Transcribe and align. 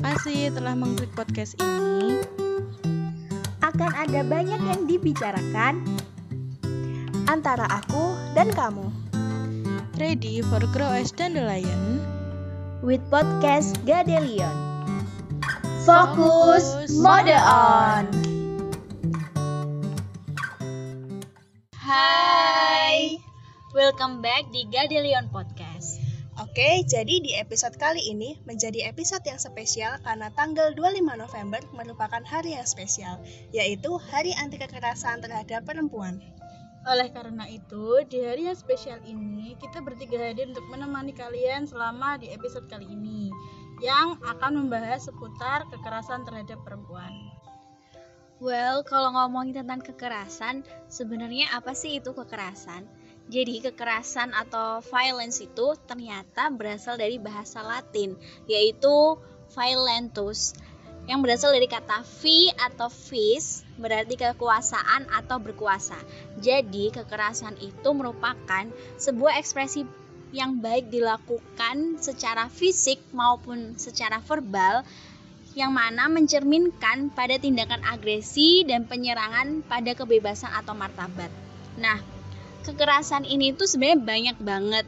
kasih 0.00 0.48
telah 0.56 0.72
mengklik 0.72 1.12
podcast 1.12 1.54
ini. 1.60 2.24
Akan 3.60 3.92
ada 3.92 4.24
banyak 4.24 4.60
yang 4.60 4.82
dibicarakan 4.88 5.84
antara 7.28 7.68
aku 7.68 8.16
dan 8.32 8.48
kamu. 8.50 8.88
Ready 10.00 10.40
for 10.40 10.64
Grow 10.72 10.88
as 10.88 11.12
Dandelion? 11.12 12.00
With 12.80 13.04
podcast 13.12 13.76
Gadelion. 13.84 14.56
Fokus 15.84 16.88
mode 16.96 17.36
on. 17.36 18.08
Hai, 21.76 23.20
welcome 23.76 24.24
back 24.24 24.48
di 24.48 24.64
Gadelion 24.72 25.28
Podcast. 25.28 25.49
Oke, 26.60 26.84
jadi 26.84 27.24
di 27.24 27.32
episode 27.40 27.72
kali 27.80 28.12
ini 28.12 28.36
menjadi 28.44 28.92
episode 28.92 29.24
yang 29.24 29.40
spesial 29.40 29.96
karena 30.04 30.28
tanggal 30.36 30.76
25 30.76 31.00
November 31.16 31.56
merupakan 31.72 32.20
hari 32.20 32.52
yang 32.52 32.68
spesial, 32.68 33.16
yaitu 33.48 33.96
Hari 33.96 34.36
Anti 34.36 34.60
Kekerasan 34.60 35.24
Terhadap 35.24 35.64
Perempuan. 35.64 36.20
Oleh 36.84 37.08
karena 37.16 37.48
itu, 37.48 38.04
di 38.12 38.20
hari 38.20 38.44
yang 38.44 38.60
spesial 38.60 39.00
ini, 39.08 39.56
kita 39.56 39.80
bertiga 39.80 40.20
hadir 40.20 40.52
untuk 40.52 40.68
menemani 40.68 41.16
kalian 41.16 41.64
selama 41.64 42.20
di 42.20 42.28
episode 42.28 42.68
kali 42.68 42.84
ini, 42.92 43.32
yang 43.80 44.20
akan 44.20 44.60
membahas 44.60 45.08
seputar 45.08 45.64
kekerasan 45.72 46.28
terhadap 46.28 46.60
perempuan. 46.60 47.08
Well, 48.36 48.84
kalau 48.84 49.16
ngomongin 49.16 49.64
tentang 49.64 49.80
kekerasan, 49.80 50.68
sebenarnya 50.92 51.56
apa 51.56 51.72
sih 51.72 52.04
itu 52.04 52.12
kekerasan? 52.12 52.99
Jadi 53.30 53.62
kekerasan 53.62 54.34
atau 54.34 54.82
violence 54.82 55.38
itu 55.38 55.78
ternyata 55.86 56.50
berasal 56.50 56.98
dari 56.98 57.22
bahasa 57.22 57.62
Latin, 57.62 58.18
yaitu 58.50 59.14
violentus, 59.54 60.58
yang 61.06 61.22
berasal 61.22 61.54
dari 61.54 61.70
kata 61.70 62.02
vi 62.22 62.50
atau 62.54 62.90
vis, 62.90 63.62
berarti 63.78 64.18
kekuasaan 64.18 65.10
atau 65.14 65.38
berkuasa. 65.38 65.96
Jadi 66.42 66.90
kekerasan 66.90 67.54
itu 67.62 67.90
merupakan 67.94 68.66
sebuah 68.98 69.38
ekspresi 69.38 69.86
yang 70.30 70.62
baik 70.62 70.90
dilakukan 70.90 71.98
secara 71.98 72.46
fisik 72.46 73.02
maupun 73.10 73.74
secara 73.74 74.22
verbal 74.22 74.86
yang 75.58 75.74
mana 75.74 76.06
mencerminkan 76.06 77.10
pada 77.10 77.34
tindakan 77.38 77.82
agresi 77.82 78.62
dan 78.62 78.86
penyerangan 78.86 79.66
pada 79.66 79.98
kebebasan 79.98 80.54
atau 80.54 80.78
martabat. 80.78 81.30
Nah, 81.74 81.98
kekerasan 82.62 83.24
ini 83.24 83.52
tuh 83.56 83.66
sebenarnya 83.66 84.00
banyak 84.04 84.36
banget 84.40 84.86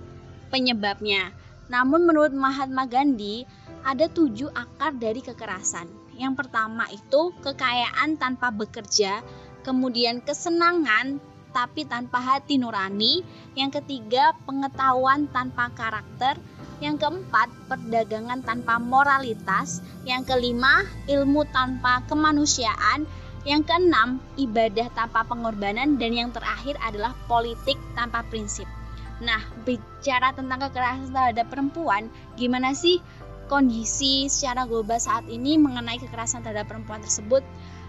penyebabnya. 0.53 1.33
Namun 1.73 2.05
menurut 2.05 2.37
Mahatma 2.37 2.84
Gandhi 2.84 3.48
ada 3.83 4.06
tujuh 4.06 4.53
akar 4.53 4.97
dari 4.97 5.25
kekerasan. 5.25 5.89
Yang 6.17 6.45
pertama 6.45 6.84
itu 6.93 7.33
kekayaan 7.41 8.20
tanpa 8.20 8.53
bekerja, 8.53 9.25
kemudian 9.65 10.20
kesenangan 10.20 11.19
tapi 11.53 11.84
tanpa 11.84 12.17
hati 12.20 12.56
nurani, 12.56 13.20
yang 13.53 13.69
ketiga 13.69 14.33
pengetahuan 14.48 15.28
tanpa 15.28 15.69
karakter, 15.77 16.41
yang 16.83 16.98
keempat, 16.98 17.47
perdagangan 17.70 18.43
tanpa 18.43 18.83
moralitas. 18.83 19.84
Yang 20.03 20.34
kelima, 20.34 20.83
ilmu 21.06 21.47
tanpa 21.55 22.03
kemanusiaan. 22.11 23.06
Yang 23.42 23.74
keenam, 23.74 24.22
ibadah 24.38 24.86
tanpa 24.94 25.26
pengorbanan. 25.26 25.98
Dan 25.98 26.14
yang 26.14 26.30
terakhir 26.30 26.78
adalah 26.78 27.14
politik 27.26 27.74
tanpa 27.98 28.22
prinsip. 28.30 28.66
Nah, 29.22 29.42
bicara 29.62 30.34
tentang 30.34 30.66
kekerasan 30.66 31.14
terhadap 31.14 31.46
perempuan, 31.50 32.10
gimana 32.34 32.74
sih 32.74 32.98
kondisi 33.46 34.26
secara 34.26 34.66
global 34.66 34.98
saat 34.98 35.26
ini 35.30 35.58
mengenai 35.58 35.98
kekerasan 36.02 36.42
terhadap 36.42 36.70
perempuan 36.70 37.02
tersebut? 37.02 37.42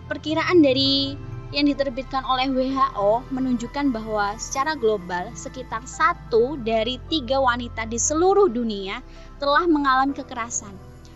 Perkiraan 0.05 0.61
dari 0.61 1.17
yang 1.53 1.69
diterbitkan 1.69 2.25
oleh 2.25 2.49
WHO 2.49 3.29
menunjukkan 3.29 3.93
bahwa 3.93 4.33
secara 4.41 4.73
global 4.73 5.29
sekitar 5.37 5.85
satu 5.85 6.57
dari 6.57 6.97
tiga 7.13 7.37
wanita 7.37 7.85
di 7.85 8.01
seluruh 8.01 8.49
dunia 8.49 9.05
telah 9.37 9.69
mengalami 9.69 10.17
kekerasan. 10.17 10.73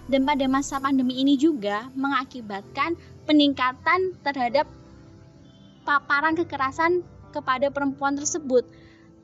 Dan 0.07 0.23
pada 0.23 0.45
masa 0.47 0.79
pandemi 0.79 1.19
ini 1.19 1.35
juga 1.35 1.89
mengakibatkan 1.97 2.95
peningkatan 3.27 4.15
terhadap 4.23 4.65
paparan 5.83 6.33
kekerasan 6.33 7.03
kepada 7.35 7.69
perempuan 7.69 8.15
tersebut. 8.15 8.63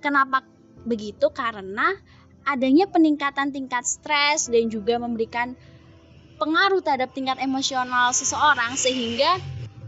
Kenapa 0.04 0.44
begitu? 0.84 1.32
Karena 1.32 1.96
adanya 2.44 2.86
peningkatan 2.92 3.56
tingkat 3.56 3.88
stres 3.88 4.52
dan 4.52 4.68
juga 4.68 5.00
memberikan 5.00 5.56
pengaruh 6.38 6.84
terhadap 6.84 7.16
tingkat 7.16 7.40
emosional 7.40 8.12
seseorang 8.12 8.76
sehingga 8.76 9.40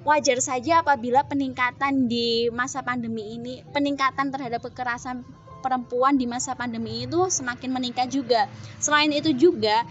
wajar 0.07 0.39
saja 0.39 0.79
apabila 0.79 1.27
peningkatan 1.27 2.07
di 2.07 2.47
masa 2.55 2.79
pandemi 2.79 3.35
ini, 3.35 3.59
peningkatan 3.75 4.31
terhadap 4.31 4.63
kekerasan 4.63 5.27
perempuan 5.65 6.15
di 6.15 6.29
masa 6.29 6.53
pandemi 6.53 7.09
itu 7.09 7.25
semakin 7.27 7.73
meningkat 7.73 8.13
juga. 8.13 8.45
Selain 8.77 9.09
itu 9.09 9.33
juga 9.33 9.81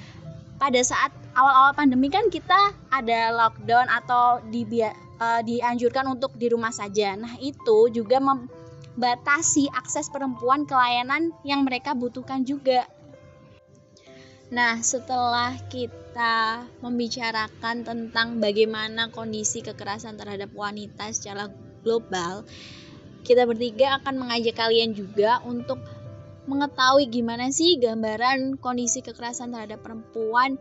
pada 0.59 0.81
saat 0.81 1.11
awal-awal 1.35 1.75
pandemi 1.75 2.09
kan 2.09 2.31
kita 2.31 2.73
ada 2.89 3.35
lockdown 3.35 3.91
atau 3.91 4.41
di, 4.49 4.63
uh, 5.19 5.41
dianjurkan 5.43 6.07
untuk 6.09 6.35
di 6.39 6.47
rumah 6.51 6.71
saja. 6.71 7.19
Nah, 7.19 7.35
itu 7.43 7.91
juga 7.91 8.23
membatasi 8.23 9.69
akses 9.75 10.09
perempuan 10.09 10.65
ke 10.65 10.75
layanan 10.75 11.35
yang 11.43 11.67
mereka 11.67 11.93
butuhkan 11.93 12.47
juga. 12.47 12.87
Nah, 14.55 14.79
setelah 14.87 15.59
kita 15.67 16.63
membicarakan 16.79 17.83
tentang 17.83 18.39
bagaimana 18.39 19.11
kondisi 19.11 19.67
kekerasan 19.67 20.15
terhadap 20.15 20.55
wanita 20.55 21.11
secara 21.11 21.51
global, 21.83 22.47
kita 23.25 23.49
bertiga 23.49 23.99
akan 23.99 24.21
mengajak 24.21 24.55
kalian 24.55 24.95
juga 24.95 25.43
untuk 25.43 25.81
mengetahui 26.45 27.09
gimana 27.09 27.49
sih 27.49 27.81
gambaran 27.81 28.61
kondisi 28.61 29.01
kekerasan 29.01 29.53
terhadap 29.53 29.81
perempuan 29.81 30.61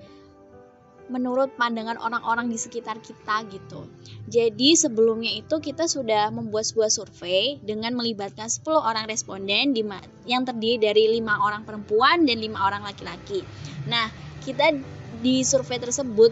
menurut 1.11 1.51
pandangan 1.59 1.99
orang-orang 1.99 2.47
di 2.47 2.55
sekitar 2.55 3.03
kita 3.03 3.43
gitu. 3.51 3.83
Jadi 4.31 4.79
sebelumnya 4.79 5.35
itu 5.35 5.59
kita 5.59 5.83
sudah 5.91 6.31
membuat 6.31 6.63
sebuah 6.63 6.87
survei 6.87 7.59
dengan 7.59 7.91
melibatkan 7.99 8.47
10 8.47 8.63
orang 8.71 9.05
responden 9.11 9.75
yang 10.23 10.47
terdiri 10.47 10.79
dari 10.79 11.11
lima 11.19 11.43
orang 11.43 11.67
perempuan 11.67 12.23
dan 12.23 12.39
lima 12.39 12.63
orang 12.63 12.87
laki-laki. 12.87 13.43
Nah, 13.91 14.07
kita 14.47 14.79
di 15.19 15.43
survei 15.43 15.79
tersebut 15.79 16.31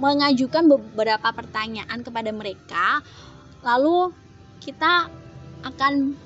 mengajukan 0.00 0.64
beberapa 0.64 1.28
pertanyaan 1.30 2.00
kepada 2.00 2.32
mereka, 2.32 3.04
lalu 3.62 4.10
kita 4.64 5.12
akan 5.64 6.16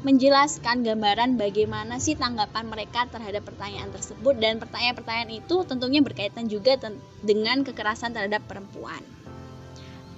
menjelaskan 0.00 0.80
gambaran 0.80 1.36
bagaimana 1.36 2.00
sih 2.00 2.16
tanggapan 2.16 2.72
mereka 2.72 3.04
terhadap 3.12 3.44
pertanyaan 3.44 3.92
tersebut 3.92 4.32
dan 4.40 4.56
pertanyaan-pertanyaan 4.56 5.44
itu 5.44 5.60
tentunya 5.68 6.00
berkaitan 6.00 6.48
juga 6.48 6.80
dengan 7.20 7.60
kekerasan 7.60 8.16
terhadap 8.16 8.40
perempuan. 8.48 9.04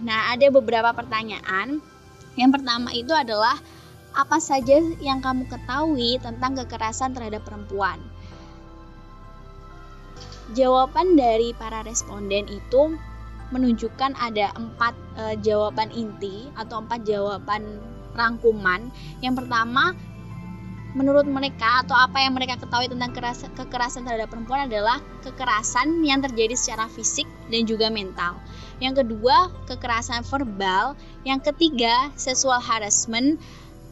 Nah, 0.03 0.35
ada 0.35 0.47
beberapa 0.55 0.95
pertanyaan. 0.95 1.83
Yang 2.39 2.51
pertama 2.59 2.95
itu 2.95 3.11
adalah 3.11 3.59
apa 4.15 4.39
saja 4.39 4.79
yang 5.03 5.19
kamu 5.19 5.51
ketahui 5.51 6.23
tentang 6.23 6.59
kekerasan 6.63 7.15
terhadap 7.19 7.43
perempuan? 7.43 7.99
Jawaban 10.55 11.19
dari 11.19 11.57
para 11.59 11.83
responden 11.83 12.47
itu 12.47 12.95
menunjukkan 13.53 14.17
ada 14.17 14.53
empat 14.57 14.95
e, 15.17 15.23
jawaban 15.45 15.93
inti 15.93 16.49
atau 16.57 16.81
empat 16.83 17.05
jawaban 17.05 17.63
rangkuman. 18.13 18.89
Yang 19.21 19.45
pertama, 19.45 19.97
menurut 20.93 21.25
mereka 21.25 21.85
atau 21.85 21.97
apa 21.97 22.21
yang 22.21 22.37
mereka 22.37 22.61
ketahui 22.61 22.93
tentang 22.93 23.17
kekerasan 23.57 24.05
terhadap 24.05 24.29
perempuan 24.29 24.69
adalah 24.69 25.01
kekerasan 25.25 26.05
yang 26.05 26.21
terjadi 26.21 26.53
secara 26.53 26.89
fisik 26.93 27.25
dan 27.49 27.65
juga 27.65 27.89
mental. 27.89 28.37
Yang 28.77 29.05
kedua, 29.05 29.49
kekerasan 29.65 30.25
verbal. 30.29 30.95
Yang 31.25 31.53
ketiga, 31.53 32.13
sexual 32.17 32.61
harassment 32.61 33.41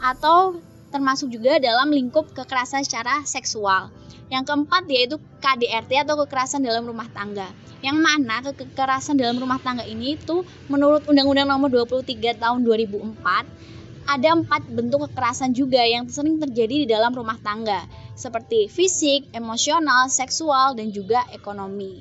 atau 0.00 0.60
termasuk 0.90 1.30
juga 1.30 1.56
dalam 1.62 1.88
lingkup 1.88 2.34
kekerasan 2.36 2.84
secara 2.84 3.24
seksual. 3.24 3.88
Yang 4.30 4.52
keempat 4.52 4.82
yaitu 4.86 5.16
KDRT 5.42 6.06
atau 6.06 6.14
kekerasan 6.22 6.62
dalam 6.62 6.86
rumah 6.86 7.08
tangga. 7.10 7.48
Yang 7.80 7.96
mana 7.96 8.44
kekerasan 8.44 9.16
dalam 9.16 9.40
rumah 9.40 9.56
tangga 9.56 9.88
ini 9.88 10.20
itu 10.20 10.44
menurut 10.68 11.08
Undang-Undang 11.08 11.48
Nomor 11.48 11.68
23 11.72 12.36
Tahun 12.36 12.60
2004 12.60 13.79
ada 14.08 14.36
empat 14.36 14.68
bentuk 14.70 15.10
kekerasan 15.10 15.52
juga 15.52 15.82
yang 15.84 16.08
sering 16.08 16.40
terjadi 16.40 16.84
di 16.84 16.86
dalam 16.88 17.12
rumah 17.12 17.36
tangga, 17.40 17.84
seperti 18.16 18.70
fisik, 18.70 19.28
emosional, 19.36 20.08
seksual, 20.08 20.76
dan 20.76 20.92
juga 20.92 21.24
ekonomi. 21.32 22.00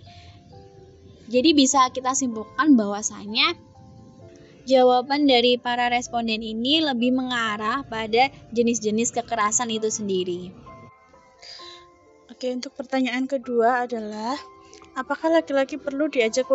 Jadi 1.29 1.53
bisa 1.53 1.85
kita 1.93 2.17
simpulkan 2.17 2.73
bahwasanya 2.73 3.53
jawaban 4.65 5.29
dari 5.29 5.57
para 5.61 5.89
responden 5.89 6.41
ini 6.41 6.81
lebih 6.81 7.13
mengarah 7.13 7.85
pada 7.85 8.33
jenis-jenis 8.53 9.13
kekerasan 9.13 9.69
itu 9.69 9.89
sendiri. 9.89 10.49
Oke, 12.29 12.49
untuk 12.53 12.73
pertanyaan 12.77 13.29
kedua 13.29 13.89
adalah 13.89 14.37
apakah 14.97 15.33
laki-laki 15.33 15.77
perlu 15.77 16.09
diajak 16.09 16.49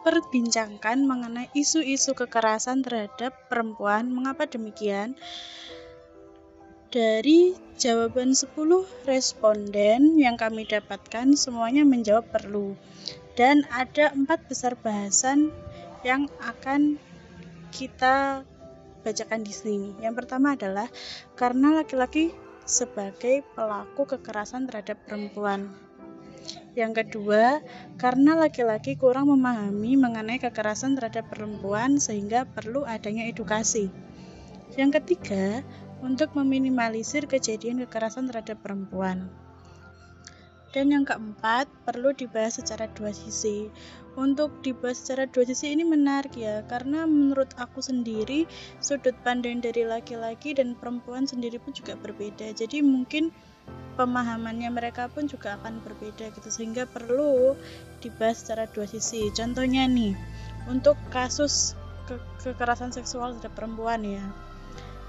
memperbincangkan 0.00 1.04
mengenai 1.04 1.52
isu-isu 1.52 2.16
kekerasan 2.16 2.80
terhadap 2.80 3.36
perempuan? 3.52 4.08
Mengapa 4.08 4.48
demikian? 4.48 5.12
Dari 6.88 7.52
jawaban 7.76 8.32
10 8.32 8.56
responden 9.04 10.16
yang 10.16 10.40
kami 10.40 10.64
dapatkan, 10.64 11.36
semuanya 11.36 11.84
menjawab 11.84 12.32
perlu. 12.32 12.72
Dan 13.36 13.68
ada 13.68 14.08
empat 14.16 14.48
besar 14.48 14.72
bahasan 14.80 15.52
yang 16.00 16.32
akan 16.48 16.96
kita 17.70 18.40
bacakan 19.04 19.44
di 19.44 19.52
sini. 19.52 19.90
Yang 20.00 20.24
pertama 20.24 20.56
adalah 20.56 20.88
karena 21.36 21.76
laki-laki 21.76 22.32
sebagai 22.64 23.44
pelaku 23.52 24.16
kekerasan 24.16 24.64
terhadap 24.64 24.96
perempuan. 25.04 25.89
Yang 26.80 27.04
kedua, 27.04 27.60
karena 28.00 28.40
laki-laki 28.40 28.96
kurang 28.96 29.28
memahami 29.28 30.00
mengenai 30.00 30.40
kekerasan 30.40 30.96
terhadap 30.96 31.28
perempuan 31.28 32.00
sehingga 32.00 32.48
perlu 32.48 32.88
adanya 32.88 33.28
edukasi. 33.28 33.92
Yang 34.80 35.04
ketiga, 35.04 35.60
untuk 36.00 36.32
meminimalisir 36.32 37.28
kejadian 37.28 37.84
kekerasan 37.84 38.32
terhadap 38.32 38.64
perempuan. 38.64 39.28
Dan 40.72 40.88
yang 40.88 41.04
keempat, 41.04 41.68
perlu 41.84 42.16
dibahas 42.16 42.56
secara 42.56 42.88
dua 42.96 43.12
sisi. 43.12 43.68
Untuk 44.16 44.64
dibahas 44.64 45.04
secara 45.04 45.28
dua 45.28 45.44
sisi 45.44 45.76
ini 45.76 45.84
menarik 45.84 46.32
ya, 46.32 46.64
karena 46.64 47.04
menurut 47.04 47.52
aku 47.60 47.84
sendiri, 47.84 48.48
sudut 48.80 49.12
pandang 49.20 49.60
dari 49.60 49.84
laki-laki 49.84 50.56
dan 50.56 50.78
perempuan 50.80 51.28
sendiri 51.28 51.60
pun 51.60 51.76
juga 51.76 51.92
berbeda. 52.00 52.56
Jadi 52.56 52.80
mungkin 52.80 53.34
pemahamannya 53.98 54.70
mereka 54.72 55.10
pun 55.12 55.28
juga 55.28 55.60
akan 55.60 55.82
berbeda 55.84 56.32
gitu, 56.32 56.48
sehingga 56.48 56.88
perlu 56.88 57.54
dibahas 58.00 58.42
secara 58.42 58.70
dua 58.70 58.88
sisi. 58.88 59.28
Contohnya 59.34 59.84
nih, 59.84 60.16
untuk 60.70 60.96
kasus 61.10 61.76
ke 62.08 62.16
kekerasan 62.42 62.90
seksual 62.90 63.38
terhadap 63.38 63.54
perempuan 63.54 64.02
ya 64.02 64.24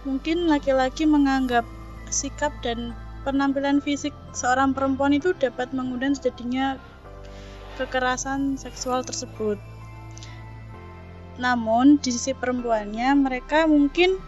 mungkin 0.05 0.49
laki-laki 0.49 1.05
menganggap 1.05 1.65
sikap 2.09 2.49
dan 2.65 2.97
penampilan 3.21 3.79
fisik 3.79 4.13
seorang 4.33 4.73
perempuan 4.73 5.13
itu 5.13 5.37
dapat 5.37 5.69
mengundang 5.77 6.17
terjadinya 6.17 6.81
kekerasan 7.77 8.57
seksual 8.57 9.05
tersebut. 9.05 9.61
Namun, 11.39 11.97
di 12.01 12.11
sisi 12.13 12.35
perempuannya, 12.35 13.15
mereka 13.17 13.65
mungkin 13.65 14.19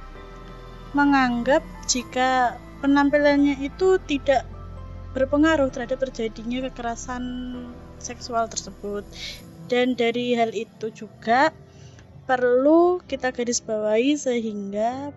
menganggap 0.94 1.62
jika 1.90 2.58
penampilannya 2.84 3.64
itu 3.64 3.96
tidak 4.04 4.44
berpengaruh 5.16 5.72
terhadap 5.72 6.04
terjadinya 6.04 6.68
kekerasan 6.68 7.24
seksual 8.04 8.52
tersebut. 8.52 9.08
Dan 9.72 9.96
dari 9.96 10.36
hal 10.36 10.52
itu 10.52 10.92
juga 10.92 11.56
perlu 12.28 13.00
kita 13.08 13.32
garis 13.32 13.64
bawahi 13.64 14.20
sehingga 14.20 15.16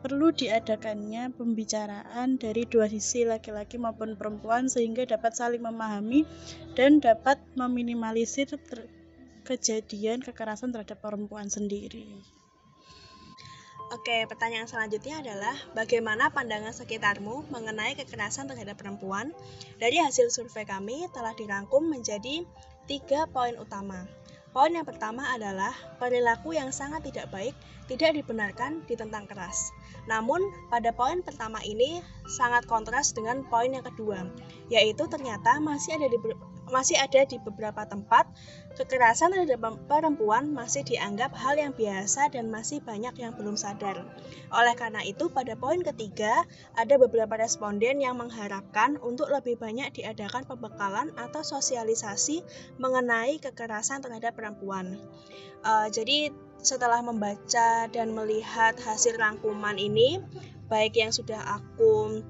perlu 0.00 0.32
diadakannya 0.32 1.32
pembicaraan 1.32 2.36
dari 2.36 2.68
dua 2.68 2.88
sisi 2.88 3.24
laki-laki 3.24 3.80
maupun 3.80 4.16
perempuan 4.16 4.68
sehingga 4.68 5.04
dapat 5.08 5.32
saling 5.32 5.64
memahami 5.64 6.28
dan 6.76 7.00
dapat 7.00 7.40
meminimalisir 7.56 8.48
kejadian 9.44 10.20
kekerasan 10.24 10.72
terhadap 10.72 11.00
perempuan 11.00 11.48
sendiri. 11.48 12.20
Oke, 13.92 14.24
pertanyaan 14.24 14.64
selanjutnya 14.64 15.20
adalah 15.20 15.52
bagaimana 15.76 16.32
pandangan 16.32 16.72
sekitarmu 16.72 17.52
mengenai 17.52 17.92
kekerasan 17.92 18.48
terhadap 18.48 18.80
perempuan? 18.80 19.36
Dari 19.76 20.00
hasil 20.00 20.32
survei 20.32 20.64
kami 20.64 21.04
telah 21.12 21.36
dirangkum 21.36 21.84
menjadi 21.92 22.48
tiga 22.88 23.28
poin 23.28 23.52
utama. 23.60 24.08
Poin 24.54 24.70
yang 24.70 24.86
pertama 24.86 25.34
adalah 25.34 25.74
perilaku 26.00 26.54
yang 26.54 26.70
sangat 26.70 27.04
tidak 27.04 27.28
baik 27.34 27.52
tidak 27.84 28.16
dibenarkan 28.16 28.80
ditentang 28.88 29.28
keras. 29.28 29.72
Namun, 30.08 30.40
pada 30.72 30.92
poin 30.92 31.20
pertama 31.20 31.60
ini 31.64 32.00
sangat 32.24 32.64
kontras 32.64 33.12
dengan 33.12 33.44
poin 33.44 33.72
yang 33.72 33.84
kedua, 33.84 34.24
yaitu 34.72 35.04
ternyata 35.08 35.60
masih 35.60 36.00
ada 36.00 36.08
di 36.08 36.16
masih 36.74 36.98
ada 36.98 37.22
di 37.22 37.38
beberapa 37.38 37.86
tempat 37.86 38.26
kekerasan 38.74 39.30
terhadap 39.30 39.78
perempuan 39.86 40.50
masih 40.50 40.82
dianggap 40.82 41.30
hal 41.38 41.54
yang 41.54 41.70
biasa 41.70 42.34
dan 42.34 42.50
masih 42.50 42.82
banyak 42.82 43.14
yang 43.22 43.38
belum 43.38 43.54
sadar. 43.54 44.02
Oleh 44.50 44.74
karena 44.74 45.06
itu, 45.06 45.30
pada 45.30 45.54
poin 45.54 45.78
ketiga 45.78 46.42
ada 46.74 46.98
beberapa 46.98 47.38
responden 47.38 48.02
yang 48.02 48.18
mengharapkan 48.18 48.98
untuk 48.98 49.30
lebih 49.30 49.54
banyak 49.54 49.94
diadakan 49.94 50.42
pembekalan 50.42 51.14
atau 51.14 51.46
sosialisasi 51.46 52.42
mengenai 52.82 53.38
kekerasan 53.38 54.02
terhadap 54.02 54.34
perempuan. 54.34 54.98
Uh, 55.62 55.86
jadi 55.94 56.34
setelah 56.58 57.04
membaca 57.04 57.86
dan 57.92 58.10
melihat 58.16 58.74
hasil 58.82 59.14
rangkuman 59.20 59.78
ini, 59.78 60.18
baik 60.66 60.96
yang 60.96 61.12
sudah 61.12 61.60
aku 61.60 62.24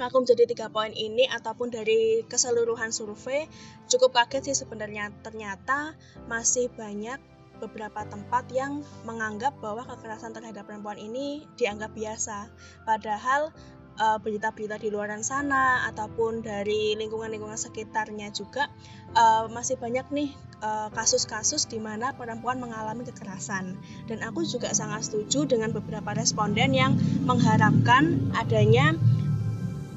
rangkum 0.00 0.24
jadi 0.24 0.48
tiga 0.48 0.72
poin 0.72 0.92
ini 0.92 1.28
ataupun 1.28 1.68
dari 1.68 2.24
keseluruhan 2.24 2.92
survei, 2.94 3.48
cukup 3.88 4.16
kaget 4.16 4.52
sih 4.52 4.56
sebenarnya 4.64 5.12
ternyata 5.20 5.96
masih 6.28 6.72
banyak 6.72 7.20
beberapa 7.62 8.02
tempat 8.08 8.50
yang 8.50 8.82
menganggap 9.06 9.54
bahwa 9.62 9.86
kekerasan 9.86 10.34
terhadap 10.34 10.66
perempuan 10.66 10.98
ini 10.98 11.46
dianggap 11.54 11.94
biasa. 11.94 12.50
Padahal 12.82 13.54
uh, 14.00 14.18
berita-berita 14.18 14.82
di 14.82 14.88
luar 14.90 15.12
sana 15.22 15.86
ataupun 15.92 16.42
dari 16.42 16.96
lingkungan-lingkungan 16.96 17.58
sekitarnya 17.58 18.34
juga 18.34 18.66
uh, 19.14 19.46
masih 19.52 19.76
banyak 19.76 20.06
nih 20.10 20.30
eh, 20.62 20.88
kasus-kasus 20.94 21.66
di 21.66 21.82
mana 21.82 22.14
perempuan 22.14 22.62
mengalami 22.62 23.02
kekerasan 23.02 23.76
dan 24.06 24.18
aku 24.22 24.46
juga 24.46 24.70
sangat 24.70 25.10
setuju 25.10 25.50
dengan 25.50 25.74
beberapa 25.74 26.14
responden 26.14 26.70
yang 26.70 26.94
mengharapkan 27.26 28.30
adanya 28.38 28.94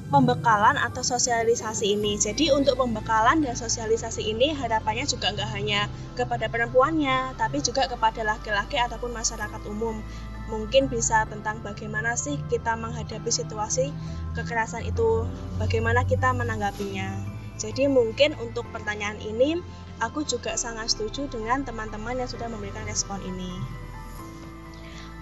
pembekalan 0.08 0.78
atau 0.78 1.02
sosialisasi 1.02 1.98
ini. 1.98 2.14
Jadi 2.14 2.54
untuk 2.54 2.78
pembekalan 2.78 3.42
dan 3.42 3.58
sosialisasi 3.58 4.22
ini 4.30 4.54
harapannya 4.54 5.04
juga 5.06 5.34
nggak 5.34 5.50
hanya 5.50 5.90
kepada 6.14 6.46
perempuannya, 6.46 7.34
tapi 7.34 7.58
juga 7.62 7.90
kepada 7.90 8.22
laki-laki 8.22 8.78
ataupun 8.78 9.10
masyarakat 9.10 9.62
umum 9.66 9.98
mungkin 10.46 10.86
bisa 10.86 11.26
tentang 11.26 11.58
bagaimana 11.62 12.14
sih 12.14 12.38
kita 12.46 12.78
menghadapi 12.78 13.30
situasi 13.30 13.90
kekerasan 14.38 14.86
itu, 14.86 15.26
bagaimana 15.58 16.06
kita 16.06 16.30
menanggapinya. 16.30 17.10
Jadi 17.56 17.88
mungkin 17.88 18.36
untuk 18.38 18.68
pertanyaan 18.70 19.18
ini 19.18 19.58
aku 19.98 20.22
juga 20.22 20.54
sangat 20.54 20.92
setuju 20.92 21.26
dengan 21.32 21.64
teman-teman 21.64 22.20
yang 22.20 22.28
sudah 22.28 22.46
memberikan 22.46 22.84
respon 22.84 23.18
ini. 23.24 23.50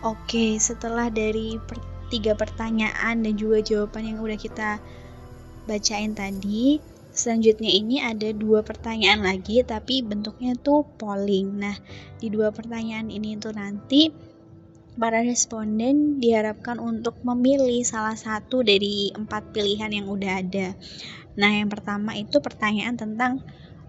Oke, 0.05 0.61
setelah 0.61 1.09
dari 1.09 1.57
per 1.57 1.94
tiga 2.13 2.37
pertanyaan 2.37 3.25
dan 3.25 3.35
juga 3.37 3.65
jawaban 3.65 4.15
yang 4.15 4.19
udah 4.21 4.39
kita 4.39 4.81
bacain 5.65 6.13
tadi, 6.13 6.79
selanjutnya 7.15 7.71
ini 7.73 8.03
ada 8.03 8.35
dua 8.35 8.61
pertanyaan 8.61 9.25
lagi 9.25 9.65
tapi 9.65 10.05
bentuknya 10.05 10.59
tuh 10.59 10.85
polling. 11.01 11.63
Nah, 11.63 11.77
di 12.21 12.29
dua 12.29 12.53
pertanyaan 12.53 13.09
ini 13.09 13.41
tuh 13.41 13.57
nanti 13.57 14.13
para 14.95 15.27
responden 15.27 16.23
diharapkan 16.23 16.79
untuk 16.79 17.19
memilih 17.27 17.83
salah 17.83 18.15
satu 18.15 18.63
dari 18.63 19.11
empat 19.11 19.51
pilihan 19.51 19.91
yang 19.91 20.07
udah 20.07 20.33
ada. 20.39 20.79
Nah, 21.35 21.51
yang 21.51 21.67
pertama 21.67 22.15
itu 22.15 22.39
pertanyaan 22.39 22.95
tentang 22.95 23.43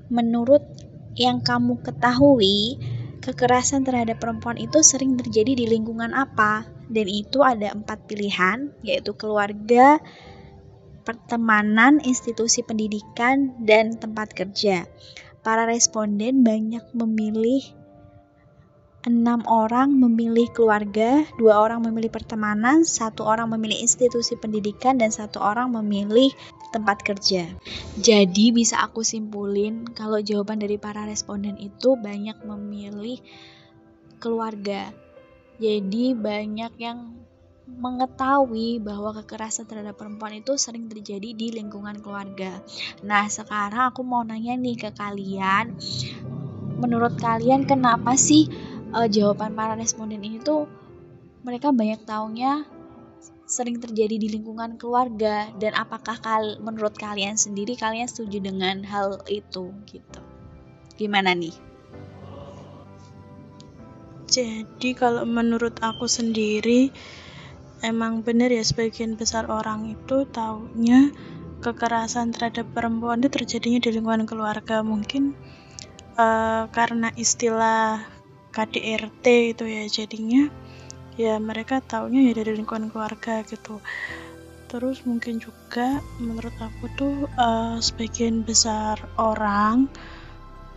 menurut 0.10 0.66
yang 1.16 1.40
kamu 1.46 1.80
ketahui, 1.86 2.78
kekerasan 3.26 3.82
terhadap 3.82 4.22
perempuan 4.22 4.62
itu 4.62 4.86
sering 4.86 5.18
terjadi 5.18 5.58
di 5.58 5.66
lingkungan 5.66 6.14
apa? 6.14 6.70
Dan 6.86 7.10
itu 7.10 7.42
ada 7.42 7.74
empat 7.74 8.06
pilihan, 8.06 8.70
yaitu 8.86 9.18
keluarga, 9.18 9.98
pertemanan, 11.02 11.98
institusi 12.06 12.62
pendidikan, 12.62 13.58
dan 13.66 13.98
tempat 13.98 14.38
kerja. 14.38 14.86
Para 15.42 15.66
responden 15.66 16.46
banyak 16.46 16.86
memilih 16.94 17.66
enam 19.06 19.46
orang 19.46 19.94
memilih 19.94 20.50
keluarga, 20.50 21.22
dua 21.38 21.62
orang 21.62 21.86
memilih 21.86 22.10
pertemanan, 22.10 22.82
satu 22.82 23.22
orang 23.22 23.54
memilih 23.54 23.78
institusi 23.86 24.34
pendidikan, 24.34 24.98
dan 24.98 25.14
satu 25.14 25.38
orang 25.38 25.70
memilih 25.78 26.34
tempat 26.76 27.00
kerja. 27.00 27.48
Jadi 27.96 28.52
bisa 28.52 28.84
aku 28.84 29.00
simpulin 29.00 29.88
kalau 29.96 30.20
jawaban 30.20 30.60
dari 30.60 30.76
para 30.76 31.08
responden 31.08 31.56
itu 31.56 31.96
banyak 31.96 32.36
memilih 32.44 33.24
keluarga. 34.20 34.92
Jadi 35.56 36.12
banyak 36.12 36.76
yang 36.76 37.16
mengetahui 37.66 38.78
bahwa 38.84 39.16
kekerasan 39.24 39.66
terhadap 39.66 39.98
perempuan 39.98 40.38
itu 40.38 40.54
sering 40.60 40.86
terjadi 40.86 41.34
di 41.34 41.50
lingkungan 41.50 41.98
keluarga. 42.04 42.62
Nah, 43.02 43.26
sekarang 43.26 43.90
aku 43.90 44.06
mau 44.06 44.22
nanya 44.22 44.54
nih 44.54 44.78
ke 44.78 44.90
kalian, 44.94 45.74
menurut 46.78 47.18
kalian 47.18 47.66
kenapa 47.66 48.14
sih 48.20 48.46
uh, 48.94 49.10
jawaban 49.10 49.58
para 49.58 49.74
responden 49.74 50.22
ini 50.22 50.38
tuh 50.38 50.70
mereka 51.42 51.74
banyak 51.74 52.02
taunya 52.06 52.66
sering 53.46 53.78
terjadi 53.78 54.18
di 54.18 54.28
lingkungan 54.34 54.82
keluarga 54.82 55.54
dan 55.62 55.78
apakah 55.78 56.18
kal 56.18 56.58
menurut 56.62 56.98
kalian 56.98 57.38
sendiri 57.38 57.78
kalian 57.78 58.10
setuju 58.10 58.42
dengan 58.42 58.82
hal 58.82 59.22
itu 59.30 59.70
gitu. 59.86 60.20
Gimana 60.98 61.38
nih? 61.38 61.54
Jadi 64.26 64.98
kalau 64.98 65.24
menurut 65.24 65.78
aku 65.86 66.10
sendiri 66.10 66.90
emang 67.86 68.26
benar 68.26 68.50
ya 68.50 68.66
sebagian 68.66 69.14
besar 69.14 69.46
orang 69.46 69.94
itu 69.94 70.26
taunya 70.34 71.14
kekerasan 71.62 72.34
terhadap 72.34 72.66
perempuan 72.74 73.22
itu 73.22 73.30
terjadinya 73.30 73.80
di 73.86 73.90
lingkungan 73.94 74.26
keluarga 74.26 74.82
mungkin 74.82 75.38
uh, 76.18 76.66
karena 76.74 77.14
istilah 77.14 78.02
KDRT 78.50 79.26
itu 79.54 79.64
ya 79.70 79.84
jadinya 79.86 80.50
ya 81.16 81.40
mereka 81.40 81.80
taunya 81.80 82.32
ya 82.32 82.34
dari 82.36 82.56
lingkungan 82.60 82.92
keluarga 82.92 83.44
gitu. 83.48 83.80
Terus 84.68 85.04
mungkin 85.08 85.40
juga 85.40 86.04
menurut 86.20 86.56
aku 86.60 86.86
tuh 87.00 87.16
uh, 87.40 87.80
sebagian 87.80 88.44
besar 88.44 89.00
orang 89.16 89.88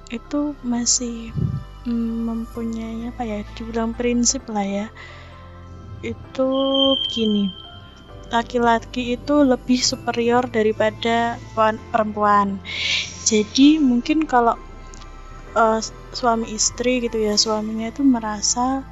itu 0.08 0.54
masih 0.64 1.34
mm, 1.84 2.16
mempunyai 2.24 3.10
apa 3.10 3.22
ya 3.26 3.38
dibilang 3.58 3.92
prinsip 3.98 4.46
lah 4.46 4.64
ya. 4.64 4.86
Itu 6.02 6.50
begini 7.02 7.68
laki-laki 8.28 9.16
itu 9.16 9.40
lebih 9.40 9.80
superior 9.80 10.44
daripada 10.52 11.40
perempuan. 11.92 12.60
Jadi 13.24 13.80
mungkin 13.80 14.28
kalau 14.28 14.56
uh, 15.56 15.80
suami 16.12 16.52
istri 16.52 17.04
gitu 17.04 17.16
ya 17.20 17.36
suaminya 17.40 17.88
itu 17.88 18.04
merasa 18.04 18.84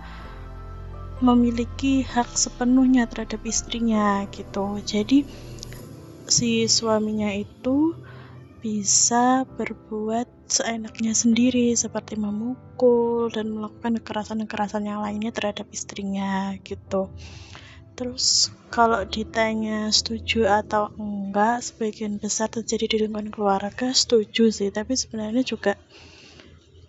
memiliki 1.24 2.04
hak 2.04 2.36
sepenuhnya 2.36 3.08
terhadap 3.08 3.40
istrinya 3.46 4.24
gitu 4.28 4.80
jadi 4.84 5.24
si 6.26 6.66
suaminya 6.66 7.32
itu 7.32 7.94
bisa 8.60 9.46
berbuat 9.54 10.26
seenaknya 10.50 11.14
sendiri 11.14 11.70
seperti 11.78 12.18
memukul 12.18 13.30
dan 13.30 13.54
melakukan 13.54 14.02
kekerasan-kekerasan 14.02 14.90
yang 14.90 14.98
lainnya 14.98 15.30
terhadap 15.30 15.70
istrinya 15.70 16.54
gitu. 16.66 17.10
Terus 17.94 18.50
kalau 18.68 19.06
ditanya 19.06 19.88
setuju 19.94 20.50
atau 20.50 20.90
enggak 20.98 21.62
sebagian 21.62 22.18
besar 22.18 22.50
terjadi 22.50 22.84
di 22.90 22.96
lingkungan 23.06 23.30
keluarga 23.32 23.94
setuju 23.94 24.52
sih 24.52 24.68
tapi 24.74 24.98
sebenarnya 24.98 25.46
juga 25.46 25.78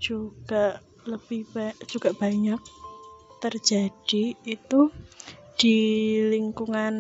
juga 0.03 0.83
lebih 1.07 1.47
ba 1.55 1.71
juga 1.87 2.11
banyak 2.11 2.59
terjadi 3.37 4.35
itu 4.45 4.81
di 5.57 5.77
lingkungan 6.29 6.95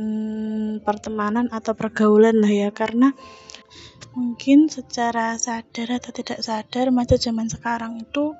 pertemanan 0.81 1.47
atau 1.53 1.77
pergaulan 1.77 2.41
lah 2.41 2.49
ya. 2.49 2.69
Karena 2.73 3.13
mungkin 4.17 4.65
secara 4.65 5.37
sadar 5.37 6.01
atau 6.01 6.09
tidak 6.09 6.41
sadar 6.41 6.89
masa 6.89 7.21
zaman 7.21 7.45
sekarang 7.49 8.01
itu 8.01 8.33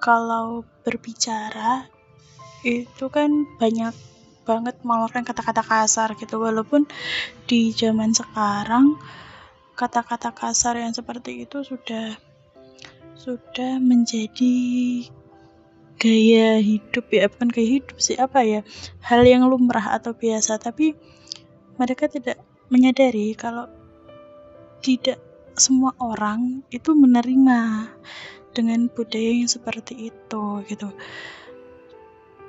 kalau 0.00 0.64
berbicara 0.84 1.88
itu 2.64 3.12
kan 3.12 3.44
banyak 3.60 3.92
banget 4.44 4.76
mengeluarkan 4.84 5.24
kata-kata 5.24 5.60
kasar 5.64 6.16
gitu. 6.16 6.40
Walaupun 6.40 6.88
di 7.44 7.72
zaman 7.72 8.16
sekarang 8.16 8.96
kata-kata 9.74 10.30
kasar 10.32 10.80
yang 10.80 10.94
seperti 10.94 11.44
itu 11.44 11.66
sudah 11.66 12.16
sudah 13.18 13.80
menjadi 13.80 14.56
gaya 15.98 16.60
hidup 16.60 17.06
ya 17.08 17.30
bukan 17.30 17.48
gaya 17.48 17.68
hidup 17.80 17.96
sih 17.96 18.18
apa 18.18 18.44
ya 18.44 18.60
hal 19.04 19.22
yang 19.24 19.46
lumrah 19.46 19.94
atau 19.96 20.12
biasa. 20.12 20.58
Tapi 20.60 20.94
mereka 21.80 22.06
tidak 22.06 22.38
menyadari 22.70 23.34
kalau 23.34 23.66
tidak 24.84 25.18
semua 25.54 25.94
orang 26.02 26.66
itu 26.74 26.92
menerima 26.92 27.88
dengan 28.54 28.86
budaya 28.90 29.32
yang 29.42 29.50
seperti 29.50 30.10
itu 30.12 30.44
gitu. 30.66 30.90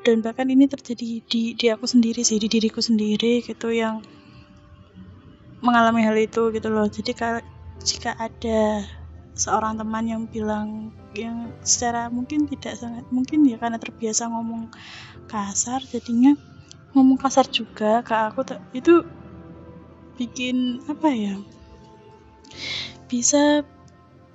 Dan 0.05 0.21
bahkan 0.21 0.45
ini 0.53 0.69
terjadi 0.69 1.25
di 1.25 1.57
di 1.57 1.65
aku 1.73 1.89
sendiri 1.89 2.21
sih 2.21 2.37
di 2.37 2.45
diriku 2.45 2.77
sendiri 2.77 3.41
gitu 3.41 3.73
yang 3.73 4.05
mengalami 5.65 6.05
hal 6.05 6.13
itu 6.13 6.53
gitu 6.53 6.69
loh. 6.69 6.85
Jadi 6.85 7.11
kalau 7.17 7.41
jika 7.81 8.13
ada 8.21 8.85
seorang 9.35 9.75
teman 9.75 10.07
yang 10.07 10.23
bilang 10.31 10.95
yang 11.11 11.51
secara 11.61 12.07
mungkin 12.07 12.47
tidak 12.47 12.79
sangat 12.79 13.03
mungkin 13.11 13.43
ya 13.43 13.59
karena 13.59 13.75
terbiasa 13.75 14.31
ngomong 14.31 14.71
kasar 15.27 15.83
jadinya 15.83 16.35
ngomong 16.95 17.19
kasar 17.19 17.45
juga 17.51 17.99
ke 18.01 18.15
aku. 18.15 18.41
Itu 18.71 19.03
bikin 20.15 20.79
apa 20.87 21.11
ya 21.11 21.35
bisa 23.11 23.67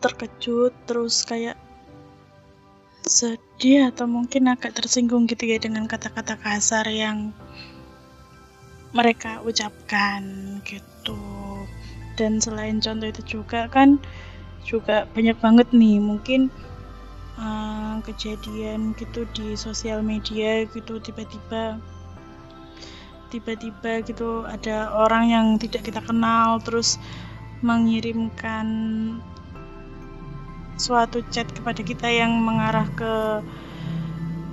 terkejut 0.05 0.73
terus 0.85 1.25
kayak 1.25 1.57
sedih 3.05 3.89
atau 3.89 4.05
mungkin 4.05 4.53
agak 4.53 4.77
tersinggung 4.77 5.25
gitu 5.25 5.49
ya 5.49 5.57
dengan 5.57 5.89
kata-kata 5.89 6.37
kasar 6.37 6.85
yang 6.89 7.33
mereka 8.93 9.41
ucapkan 9.43 10.23
gitu. 10.69 11.19
Dan 12.19 12.37
selain 12.43 12.85
contoh 12.85 13.09
itu 13.09 13.23
juga 13.39 13.71
kan 13.73 13.97
juga 14.65 15.09
banyak 15.13 15.37
banget 15.39 15.69
nih. 15.73 15.99
Mungkin 16.01 16.51
uh, 17.41 17.99
kejadian 18.05 18.93
gitu 18.97 19.25
di 19.37 19.57
sosial 19.57 20.05
media 20.05 20.65
gitu 20.69 21.01
tiba-tiba 21.01 21.81
tiba-tiba 23.31 24.03
gitu 24.03 24.43
ada 24.43 24.91
orang 24.91 25.31
yang 25.31 25.47
tidak 25.57 25.87
kita 25.87 26.03
kenal 26.03 26.59
terus 26.59 26.99
mengirimkan 27.63 28.67
suatu 30.81 31.21
chat 31.31 31.47
kepada 31.53 31.85
kita 31.85 32.09
yang 32.09 32.33
mengarah 32.41 32.89
ke 32.97 33.15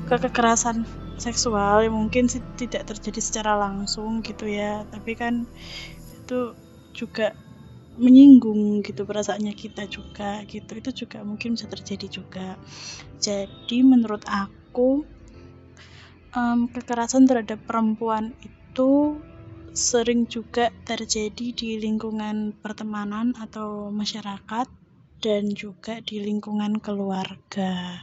ke 0.08 0.16
kekerasan 0.28 0.86
seksual 1.18 1.82
yang 1.82 1.98
mungkin 1.98 2.30
sih 2.30 2.44
tidak 2.56 2.86
terjadi 2.86 3.20
secara 3.20 3.58
langsung 3.58 4.22
gitu 4.22 4.46
ya. 4.46 4.86
Tapi 4.94 5.18
kan 5.18 5.50
itu 6.14 6.54
juga 6.94 7.34
menyinggung 7.98 8.86
gitu 8.86 9.04
perasaannya 9.04 9.54
kita 9.58 9.90
juga 9.90 10.46
gitu. 10.46 10.72
Itu 10.78 10.92
juga 11.06 11.26
mungkin 11.26 11.58
bisa 11.58 11.66
terjadi 11.70 12.08
juga. 12.08 12.58
Jadi 13.18 13.82
menurut 13.82 14.24
aku 14.30 15.04
um, 16.38 16.70
kekerasan 16.70 17.26
terhadap 17.26 17.62
perempuan 17.66 18.38
itu 18.46 19.18
sering 19.78 20.26
juga 20.26 20.74
terjadi 20.90 21.54
di 21.54 21.78
lingkungan 21.78 22.58
pertemanan 22.62 23.38
atau 23.38 23.94
masyarakat 23.94 24.66
dan 25.22 25.54
juga 25.54 26.02
di 26.02 26.22
lingkungan 26.22 26.82
keluarga. 26.82 28.02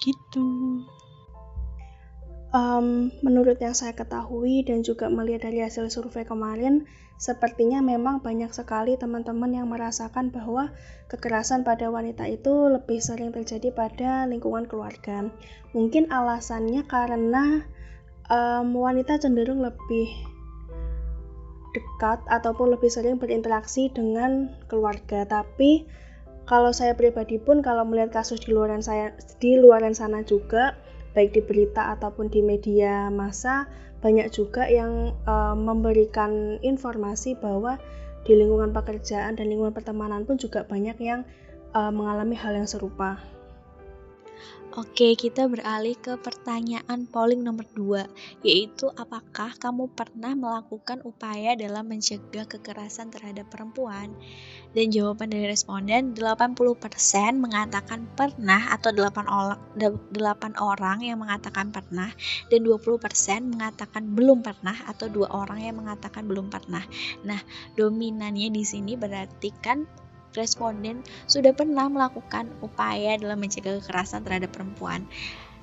Gitu. 0.00 0.80
Um, 2.54 3.10
menurut 3.24 3.58
yang 3.58 3.74
saya 3.74 3.96
ketahui 3.96 4.62
dan 4.62 4.86
juga 4.86 5.10
melihat 5.10 5.50
dari 5.50 5.64
hasil 5.64 5.90
survei 5.90 6.22
kemarin, 6.22 6.86
sepertinya 7.14 7.78
memang 7.80 8.20
banyak 8.20 8.50
sekali 8.50 8.98
teman-teman 8.98 9.54
yang 9.54 9.70
merasakan 9.70 10.34
bahwa 10.34 10.74
kekerasan 11.06 11.62
pada 11.62 11.88
wanita 11.88 12.26
itu 12.26 12.68
lebih 12.68 12.98
sering 12.98 13.30
terjadi 13.30 13.70
pada 13.70 14.26
lingkungan 14.26 14.66
keluarga. 14.66 15.30
Mungkin 15.72 16.10
alasannya 16.10 16.84
karena 16.90 17.64
um, 18.28 18.74
wanita 18.74 19.22
cenderung 19.22 19.62
lebih 19.62 20.08
dekat 21.74 22.22
ataupun 22.30 22.74
lebih 22.74 22.90
sering 22.90 23.18
berinteraksi 23.18 23.90
dengan 23.90 24.54
keluarga. 24.70 25.26
Tapi 25.26 25.86
kalau 26.44 26.70
saya 26.70 26.92
pribadi 26.94 27.40
pun 27.40 27.64
kalau 27.64 27.82
melihat 27.88 28.22
kasus 28.22 28.38
di 28.44 28.52
luaran 28.52 28.84
saya 28.84 29.16
di 29.40 29.56
luaran 29.56 29.96
sana 29.96 30.22
juga 30.22 30.76
baik 31.14 31.38
di 31.38 31.42
berita 31.46 31.94
ataupun 31.94 32.28
di 32.28 32.42
media 32.42 33.08
massa 33.08 33.70
banyak 34.04 34.28
juga 34.34 34.68
yang 34.68 35.16
uh, 35.24 35.56
memberikan 35.56 36.60
informasi 36.60 37.38
bahwa 37.40 37.80
di 38.28 38.36
lingkungan 38.36 38.74
pekerjaan 38.74 39.38
dan 39.38 39.48
lingkungan 39.48 39.72
pertemanan 39.72 40.28
pun 40.28 40.36
juga 40.36 40.66
banyak 40.68 40.96
yang 41.00 41.24
uh, 41.72 41.88
mengalami 41.88 42.36
hal 42.36 42.52
yang 42.52 42.68
serupa. 42.68 43.16
Oke, 44.74 45.14
kita 45.14 45.46
beralih 45.46 45.94
ke 45.94 46.18
pertanyaan 46.18 47.06
polling 47.06 47.46
nomor 47.46 47.62
2, 47.78 48.10
yaitu 48.42 48.90
apakah 48.98 49.54
kamu 49.54 49.86
pernah 49.94 50.34
melakukan 50.34 50.98
upaya 51.06 51.54
dalam 51.54 51.86
mencegah 51.86 52.42
kekerasan 52.42 53.14
terhadap 53.14 53.46
perempuan? 53.54 54.10
Dan 54.74 54.90
jawaban 54.90 55.30
dari 55.30 55.46
responden 55.46 56.18
80% 56.18 56.58
mengatakan 57.38 58.02
pernah 58.18 58.74
atau 58.74 58.90
8 58.90 59.30
orang, 59.30 59.62
8 59.78 60.58
orang 60.58 61.06
yang 61.06 61.22
mengatakan 61.22 61.70
pernah 61.70 62.10
dan 62.50 62.66
20% 62.66 62.98
mengatakan 63.46 64.10
belum 64.10 64.42
pernah 64.42 64.74
atau 64.90 65.06
dua 65.06 65.30
orang 65.30 65.62
yang 65.62 65.78
mengatakan 65.78 66.26
belum 66.26 66.50
pernah. 66.50 66.82
Nah, 67.22 67.38
dominannya 67.78 68.50
di 68.50 68.66
sini 68.66 68.98
berarti 68.98 69.54
kan 69.54 69.86
responden 70.34 71.00
sudah 71.30 71.54
pernah 71.54 71.86
melakukan 71.88 72.50
upaya 72.60 73.16
dalam 73.16 73.38
mencegah 73.38 73.80
kekerasan 73.80 74.26
terhadap 74.26 74.50
perempuan. 74.52 75.06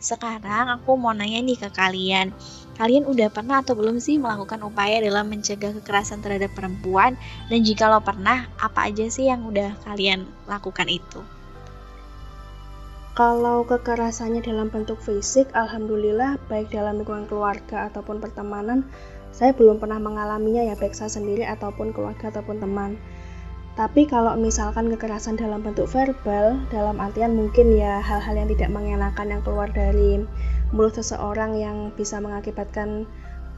Sekarang 0.01 0.73
aku 0.73 0.97
mau 0.97 1.13
nanya 1.13 1.45
nih 1.45 1.61
ke 1.61 1.69
kalian. 1.69 2.33
Kalian 2.73 3.05
udah 3.05 3.29
pernah 3.29 3.61
atau 3.61 3.77
belum 3.77 4.01
sih 4.01 4.17
melakukan 4.17 4.65
upaya 4.65 4.97
dalam 4.97 5.29
mencegah 5.29 5.77
kekerasan 5.77 6.25
terhadap 6.25 6.49
perempuan? 6.57 7.13
Dan 7.53 7.61
jika 7.61 7.85
lo 7.85 8.01
pernah, 8.01 8.49
apa 8.57 8.89
aja 8.89 9.05
sih 9.13 9.29
yang 9.29 9.45
udah 9.45 9.77
kalian 9.85 10.25
lakukan 10.49 10.89
itu? 10.89 11.21
Kalau 13.13 13.61
kekerasannya 13.69 14.41
dalam 14.41 14.73
bentuk 14.73 14.97
fisik, 14.97 15.53
alhamdulillah 15.53 16.41
baik 16.49 16.73
dalam 16.73 16.97
lingkungan 17.03 17.29
keluarga 17.29 17.91
ataupun 17.93 18.17
pertemanan, 18.17 18.87
saya 19.29 19.53
belum 19.53 19.77
pernah 19.77 20.01
mengalaminya 20.01 20.65
ya 20.65 20.73
baik 20.73 20.97
saya 20.97 21.13
sendiri 21.13 21.45
ataupun 21.45 21.93
keluarga 21.93 22.33
ataupun 22.33 22.57
teman. 22.57 22.97
Tapi 23.71 24.03
kalau 24.03 24.35
misalkan 24.35 24.91
kekerasan 24.91 25.39
dalam 25.39 25.63
bentuk 25.63 25.87
verbal, 25.87 26.59
dalam 26.67 26.99
artian 26.99 27.39
mungkin 27.39 27.71
ya 27.71 28.03
hal-hal 28.03 28.35
yang 28.35 28.51
tidak 28.51 28.67
mengenakan 28.67 29.31
yang 29.31 29.41
keluar 29.47 29.71
dari 29.71 30.19
mulut 30.75 30.91
seseorang 30.99 31.55
yang 31.55 31.95
bisa 31.95 32.19
mengakibatkan 32.19 33.07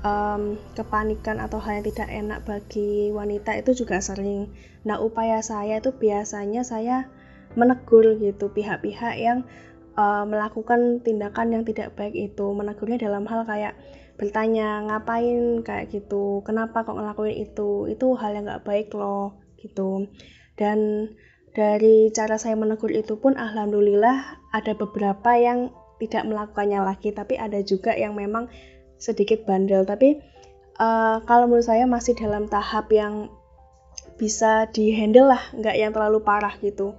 um, 0.05 0.61
kepanikan 0.77 1.41
atau 1.41 1.57
hal 1.57 1.81
yang 1.81 1.85
tidak 1.89 2.09
enak 2.13 2.39
bagi 2.45 3.09
wanita 3.09 3.57
itu 3.57 3.73
juga 3.73 3.97
sering. 4.05 4.53
Nah, 4.85 5.01
upaya 5.01 5.41
saya 5.41 5.81
itu 5.81 5.89
biasanya 5.89 6.61
saya 6.61 7.09
menegur 7.57 8.13
gitu 8.21 8.53
pihak-pihak 8.53 9.17
yang 9.17 9.49
uh, 9.97 10.29
melakukan 10.29 11.01
tindakan 11.01 11.57
yang 11.57 11.63
tidak 11.65 11.97
baik 11.97 12.13
itu. 12.13 12.53
Menegurnya 12.53 13.01
dalam 13.01 13.25
hal 13.25 13.49
kayak 13.49 13.73
bertanya 14.21 14.85
ngapain 14.85 15.65
kayak 15.65 15.89
gitu, 15.89 16.45
kenapa 16.45 16.85
kok 16.85 17.01
ngelakuin 17.01 17.49
itu, 17.49 17.89
itu 17.89 18.13
hal 18.13 18.37
yang 18.37 18.45
nggak 18.45 18.61
baik 18.61 18.93
loh 18.93 19.42
gitu. 19.63 20.11
Dan 20.59 21.09
dari 21.55 22.11
cara 22.11 22.35
saya 22.35 22.59
menegur 22.59 22.91
itu 22.91 23.15
pun 23.15 23.39
alhamdulillah 23.39 24.41
ada 24.51 24.73
beberapa 24.75 25.37
yang 25.37 25.71
tidak 26.01 26.27
melakukannya 26.27 26.81
lagi 26.83 27.15
tapi 27.15 27.39
ada 27.39 27.63
juga 27.63 27.95
yang 27.95 28.13
memang 28.17 28.51
sedikit 28.99 29.47
bandel. 29.47 29.87
Tapi 29.87 30.19
uh, 30.77 31.23
kalau 31.23 31.47
menurut 31.47 31.65
saya 31.65 31.87
masih 31.87 32.17
dalam 32.17 32.51
tahap 32.51 32.91
yang 32.91 33.31
bisa 34.17 34.69
dihandle 34.69 35.33
lah 35.33 35.43
nggak 35.55 35.75
yang 35.77 35.91
terlalu 35.95 36.21
parah 36.21 36.53
gitu. 36.61 36.97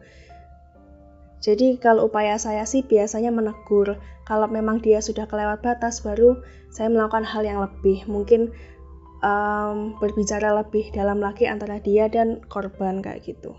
Jadi 1.45 1.77
kalau 1.77 2.09
upaya 2.09 2.41
saya 2.41 2.65
sih 2.65 2.81
biasanya 2.81 3.29
menegur. 3.29 4.01
Kalau 4.25 4.49
memang 4.49 4.81
dia 4.81 5.05
sudah 5.05 5.29
kelewat 5.29 5.61
batas 5.61 6.01
baru 6.01 6.41
saya 6.73 6.89
melakukan 6.89 7.29
hal 7.29 7.45
yang 7.45 7.61
lebih. 7.61 8.09
Mungkin 8.09 8.49
um, 9.25 9.97
berbicara 9.97 10.53
lebih 10.53 10.93
dalam 10.93 11.25
lagi 11.25 11.49
antara 11.49 11.81
dia 11.81 12.13
dan 12.13 12.45
korban 12.53 13.01
kayak 13.01 13.25
gitu. 13.25 13.57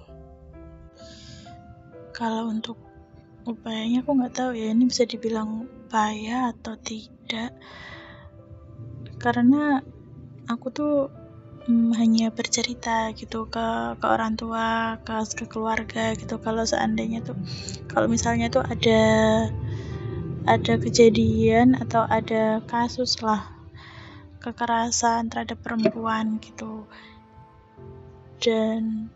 Kalau 2.13 2.53
untuk 2.53 2.77
upayanya 3.45 4.01
aku 4.05 4.17
nggak 4.17 4.33
tahu 4.33 4.51
ya 4.57 4.73
ini 4.73 4.89
bisa 4.89 5.05
dibilang 5.05 5.69
upaya 5.69 6.49
atau 6.53 6.73
tidak 6.81 7.53
karena 9.21 9.85
aku 10.49 10.73
tuh 10.73 10.95
hmm, 11.69 11.93
hanya 11.93 12.33
bercerita 12.33 13.13
gitu 13.13 13.45
ke 13.45 13.97
ke 14.01 14.05
orang 14.05 14.33
tua 14.33 14.97
ke 15.05 15.13
ke 15.37 15.45
keluarga 15.45 16.17
gitu 16.17 16.41
kalau 16.41 16.65
seandainya 16.65 17.21
tuh 17.21 17.37
kalau 17.85 18.09
misalnya 18.09 18.49
tuh 18.49 18.65
ada 18.65 19.01
ada 20.45 20.73
kejadian 20.77 21.77
atau 21.77 22.05
ada 22.09 22.65
kasus 22.65 23.21
lah 23.21 23.54
kekerasan 24.45 25.33
terhadap 25.33 25.57
perempuan 25.65 26.37
gitu. 26.37 26.85
Dan 28.37 29.09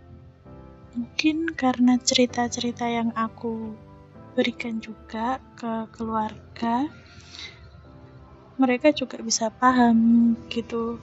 mungkin 0.97 1.53
karena 1.53 2.01
cerita-cerita 2.01 2.89
yang 2.89 3.13
aku 3.13 3.77
berikan 4.33 4.81
juga 4.81 5.37
ke 5.53 5.85
keluarga 5.93 6.89
mereka 8.59 8.91
juga 8.91 9.15
bisa 9.23 9.47
paham 9.47 10.35
gitu. 10.51 10.99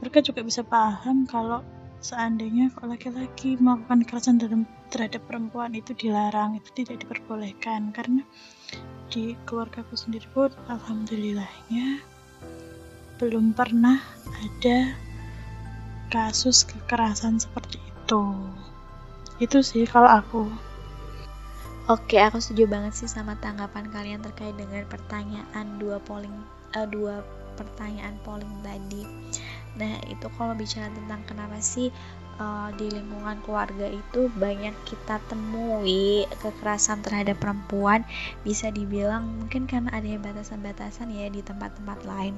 Mereka 0.00 0.24
juga 0.24 0.40
bisa 0.40 0.64
paham 0.64 1.28
kalau 1.28 1.60
seandainya 2.00 2.72
kalau 2.72 2.96
laki-laki 2.96 3.60
melakukan 3.60 4.08
kekerasan 4.08 4.40
terhadap 4.88 5.20
perempuan 5.28 5.76
itu 5.76 5.92
dilarang 5.92 6.56
itu 6.56 6.72
tidak 6.72 7.04
diperbolehkan. 7.04 7.92
Karena 7.92 8.24
di 9.12 9.36
keluargaku 9.44 9.94
sendiri 9.94 10.24
pun 10.32 10.48
alhamdulillahnya 10.72 12.15
belum 13.16 13.56
pernah 13.56 13.96
ada 14.44 14.92
kasus 16.12 16.68
kekerasan 16.68 17.40
seperti 17.40 17.80
itu. 17.80 18.22
Itu 19.40 19.64
sih 19.64 19.88
kalau 19.88 20.08
aku. 20.08 20.44
Oke, 21.86 22.18
aku 22.18 22.42
setuju 22.42 22.66
banget 22.66 22.98
sih 22.98 23.08
sama 23.08 23.38
tanggapan 23.38 23.88
kalian 23.88 24.20
terkait 24.20 24.52
dengan 24.58 24.84
pertanyaan 24.90 25.78
dua 25.78 26.02
polling 26.02 26.34
uh, 26.74 26.84
dua 26.84 27.22
pertanyaan 27.56 28.18
polling 28.26 28.52
tadi. 28.60 29.06
Nah, 29.80 29.96
itu 30.10 30.26
kalau 30.36 30.52
bicara 30.52 30.92
tentang 30.92 31.22
kenapa 31.24 31.56
sih 31.62 31.88
uh, 32.36 32.68
di 32.76 32.92
lingkungan 32.92 33.40
keluarga 33.44 33.88
itu 33.88 34.28
banyak 34.36 34.72
kita 34.84 35.20
temui 35.28 36.28
kekerasan 36.40 37.00
terhadap 37.00 37.40
perempuan 37.40 38.04
bisa 38.44 38.68
dibilang 38.68 39.24
mungkin 39.40 39.64
karena 39.64 39.92
adanya 39.92 40.20
batasan-batasan 40.20 41.12
ya 41.12 41.28
di 41.32 41.40
tempat-tempat 41.40 42.04
lain 42.04 42.36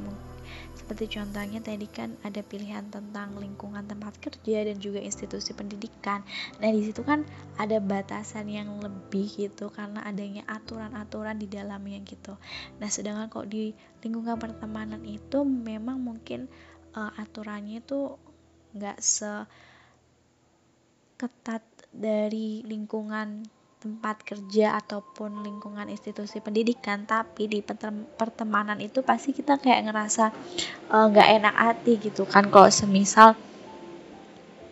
seperti 0.73 1.21
contohnya 1.21 1.61
tadi 1.61 1.85
kan 1.85 2.17
ada 2.25 2.41
pilihan 2.41 2.87
tentang 2.89 3.37
lingkungan 3.37 3.85
tempat 3.85 4.17
kerja 4.23 4.65
dan 4.65 4.81
juga 4.81 5.03
institusi 5.03 5.53
pendidikan. 5.53 6.25
Nah, 6.63 6.71
di 6.73 6.81
situ 6.87 7.05
kan 7.05 7.27
ada 7.61 7.77
batasan 7.83 8.49
yang 8.49 8.81
lebih 8.81 9.29
gitu 9.29 9.69
karena 9.69 10.01
adanya 10.07 10.47
aturan-aturan 10.49 11.37
di 11.37 11.51
dalamnya 11.51 12.01
gitu. 12.09 12.39
Nah, 12.81 12.89
sedangkan 12.89 13.29
kok 13.29 13.51
di 13.51 13.77
lingkungan 14.01 14.41
pertemanan 14.41 15.05
itu 15.05 15.45
memang 15.45 16.01
mungkin 16.01 16.49
uh, 16.97 17.13
aturannya 17.21 17.85
itu 17.85 18.17
nggak 18.73 18.99
se 19.03 19.45
ketat 21.19 21.67
dari 21.91 22.63
lingkungan 22.63 23.43
tempat 23.79 24.27
kerja 24.27 24.75
ataupun 24.83 25.47
lingkungan 25.47 25.87
institusi 25.87 26.43
pendidikan 26.43 27.07
tapi 27.07 27.47
di 27.47 27.63
pertemanan 28.19 28.83
itu 28.83 29.07
pasti 29.07 29.31
kita 29.31 29.59
kayak 29.63 29.87
ngerasa 29.87 30.35
eh, 30.91 31.05
nggak 31.15 31.29
uh, 31.31 31.35
enak 31.39 31.55
hati 31.55 31.93
gitu 32.03 32.27
kan 32.27 32.51
kalau 32.51 32.69
semisal 32.69 33.39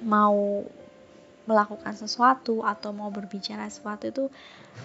mau 0.03 0.67
melakukan 1.47 1.95
sesuatu 1.95 2.67
atau 2.67 2.91
mau 2.91 3.09
berbicara 3.15 3.71
sesuatu 3.71 4.11
itu 4.11 4.25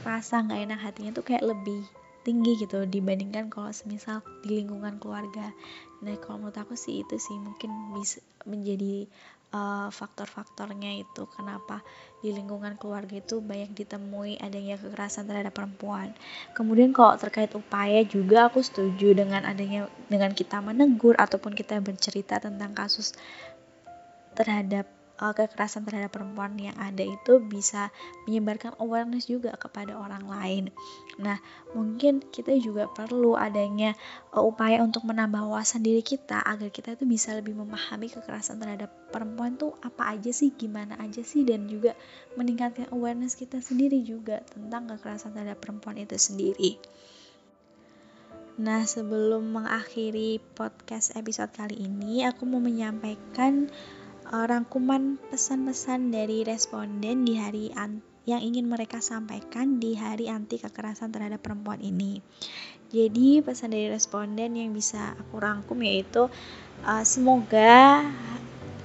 rasa 0.06 0.46
nggak 0.46 0.62
enak 0.70 0.80
hatinya 0.80 1.12
tuh 1.18 1.26
kayak 1.26 1.42
lebih 1.42 1.82
tinggi 2.22 2.54
gitu 2.62 2.86
dibandingkan 2.86 3.50
kalau 3.50 3.74
semisal 3.74 4.22
di 4.46 4.62
lingkungan 4.62 5.02
keluarga. 5.02 5.50
Nah 6.06 6.14
kalau 6.22 6.46
menurut 6.46 6.58
aku 6.62 6.78
sih 6.78 7.02
itu 7.02 7.18
sih 7.18 7.34
mungkin 7.34 7.98
bisa 7.98 8.22
menjadi 8.46 9.10
uh, 9.52 9.88
faktor-faktornya 9.92 11.04
itu 11.04 11.28
kenapa 11.32 11.84
di 12.20 12.32
lingkungan 12.32 12.76
keluarga 12.80 13.20
itu 13.20 13.40
banyak 13.40 13.76
ditemui 13.76 14.40
adanya 14.40 14.80
kekerasan 14.80 15.28
terhadap 15.28 15.54
perempuan. 15.56 16.16
Kemudian 16.56 16.96
kalau 16.96 17.16
terkait 17.20 17.52
upaya 17.56 18.04
juga 18.08 18.48
aku 18.52 18.64
setuju 18.64 19.16
dengan 19.16 19.44
adanya 19.44 19.92
dengan 20.08 20.32
kita 20.32 20.60
menegur 20.64 21.16
ataupun 21.20 21.56
kita 21.56 21.80
bercerita 21.84 22.40
tentang 22.40 22.72
kasus 22.72 23.14
terhadap 24.36 24.88
uh, 25.22 25.32
kekerasan 25.38 25.86
terhadap 25.86 26.10
perempuan 26.12 26.58
yang 26.58 26.74
ada 26.82 27.06
itu 27.06 27.38
bisa 27.40 27.94
menyebarkan 28.26 28.74
awareness 28.82 29.30
juga 29.30 29.54
kepada 29.54 29.94
orang 29.94 30.26
lain. 30.26 30.64
Nah, 31.22 31.38
mungkin 31.78 32.26
kita 32.34 32.58
juga 32.58 32.90
perlu 32.90 33.38
adanya 33.38 33.94
uh, 34.34 34.42
upaya 34.42 34.82
untuk 34.82 35.06
menambah 35.06 35.46
wawasan 35.46 35.86
diri 35.86 36.02
kita 36.02 36.42
agar 36.42 36.74
kita 36.74 36.98
itu 36.98 37.06
bisa 37.06 37.38
lebih 37.38 37.54
memahami 37.54 38.10
kekerasan 38.10 38.58
terhadap 38.58 38.90
perempuan 39.14 39.56
tuh 39.56 39.78
apa 39.86 40.18
aja 40.18 40.34
sih, 40.34 40.50
gimana 40.58 40.98
aja 40.98 41.22
sih 41.22 41.46
dan 41.46 41.70
juga 41.70 41.94
meningkatkan 42.34 42.90
awareness 42.90 43.38
kita 43.38 43.62
sendiri 43.62 44.02
juga 44.02 44.42
tentang 44.50 44.90
kekerasan 44.90 45.38
terhadap 45.38 45.62
perempuan 45.62 46.02
itu 46.02 46.18
sendiri. 46.18 46.82
Nah, 48.62 48.84
sebelum 48.84 49.58
mengakhiri 49.58 50.38
podcast 50.54 51.16
episode 51.16 51.56
kali 51.56 51.88
ini, 51.88 52.28
aku 52.28 52.44
mau 52.46 52.60
menyampaikan 52.60 53.72
rangkuman 54.32 55.20
pesan-pesan 55.28 56.16
dari 56.16 56.48
responden 56.48 57.28
di 57.28 57.36
hari 57.36 57.68
yang 58.24 58.40
ingin 58.40 58.72
mereka 58.72 59.04
sampaikan 59.04 59.84
di 59.84 60.00
hari 60.00 60.32
anti 60.32 60.56
kekerasan 60.56 61.12
terhadap 61.12 61.44
perempuan 61.44 61.84
ini. 61.84 62.24
Jadi 62.92 63.44
pesan 63.44 63.76
dari 63.76 63.92
responden 63.92 64.56
yang 64.56 64.72
bisa 64.72 65.20
aku 65.20 65.36
rangkum 65.36 65.84
yaitu 65.84 66.32
uh, 66.88 67.04
semoga 67.04 68.08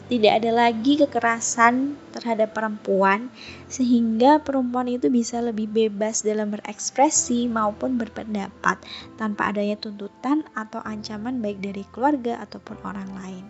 tidak 0.06 0.38
ada 0.38 0.50
lagi 0.54 1.02
kekerasan 1.02 1.98
terhadap 2.14 2.54
perempuan 2.54 3.26
sehingga 3.66 4.38
perempuan 4.38 4.87
itu 4.87 5.11
bisa 5.11 5.42
lebih 5.42 5.66
bebas 5.66 6.22
dalam 6.22 6.54
berekspresi 6.54 7.50
maupun 7.50 7.98
berpendapat 7.98 8.78
tanpa 9.18 9.50
adanya 9.50 9.74
tuntutan 9.74 10.46
atau 10.54 10.78
ancaman 10.87 11.42
baik 11.42 11.59
dari 11.59 11.82
keluarga 11.90 12.38
ataupun 12.38 12.78
orang 12.87 13.11
lain. 13.18 13.44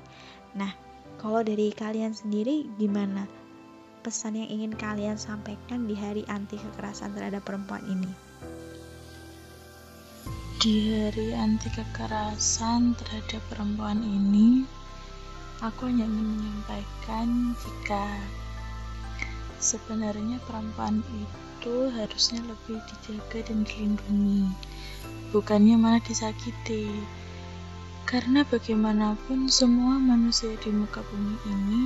Nah, 0.56 0.85
kalau 1.16 1.40
dari 1.40 1.72
kalian 1.72 2.12
sendiri 2.12 2.68
gimana? 2.76 3.24
Pesan 4.04 4.38
yang 4.38 4.46
ingin 4.52 4.72
kalian 4.76 5.18
sampaikan 5.18 5.88
di 5.88 5.96
hari 5.96 6.22
anti 6.30 6.60
kekerasan 6.60 7.16
terhadap 7.16 7.42
perempuan 7.42 7.82
ini? 7.88 8.12
Di 10.56 10.76
hari 10.92 11.36
anti 11.36 11.68
kekerasan 11.72 12.96
terhadap 13.00 13.42
perempuan 13.50 14.00
ini, 14.00 14.62
aku 15.64 15.88
hanya 15.88 16.04
ingin 16.04 16.28
menyampaikan 16.36 17.56
jika 17.58 18.06
sebenarnya 19.58 20.36
perempuan 20.44 21.00
itu 21.16 21.90
harusnya 21.96 22.44
lebih 22.44 22.78
dijaga 22.92 23.40
dan 23.50 23.64
dilindungi, 23.66 24.46
bukannya 25.32 25.74
malah 25.80 26.02
disakiti. 26.04 26.88
Karena 28.06 28.46
bagaimanapun 28.46 29.50
semua 29.50 29.98
manusia 29.98 30.54
di 30.62 30.70
muka 30.70 31.02
bumi 31.02 31.36
ini 31.42 31.82